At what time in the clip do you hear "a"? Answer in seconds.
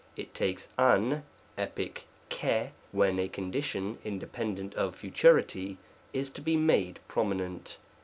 3.19-3.27